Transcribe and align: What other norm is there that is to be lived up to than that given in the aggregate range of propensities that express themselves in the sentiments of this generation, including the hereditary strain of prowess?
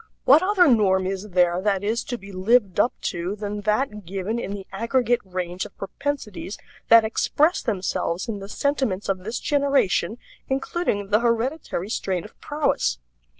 What 0.25 0.41
other 0.41 0.67
norm 0.67 1.05
is 1.05 1.29
there 1.29 1.61
that 1.61 1.83
is 1.83 2.03
to 2.05 2.17
be 2.17 2.31
lived 2.31 2.79
up 2.79 2.91
to 3.01 3.35
than 3.35 3.61
that 3.61 4.03
given 4.03 4.39
in 4.39 4.51
the 4.51 4.65
aggregate 4.71 5.19
range 5.23 5.63
of 5.63 5.77
propensities 5.77 6.57
that 6.89 7.05
express 7.05 7.61
themselves 7.61 8.27
in 8.27 8.39
the 8.39 8.49
sentiments 8.49 9.09
of 9.09 9.19
this 9.19 9.39
generation, 9.39 10.17
including 10.49 11.09
the 11.11 11.19
hereditary 11.19 11.91
strain 11.91 12.23
of 12.25 12.35
prowess? 12.41 12.97